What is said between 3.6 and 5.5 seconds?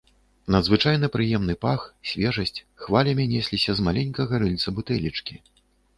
з маленькага рыльца бутэлечкі.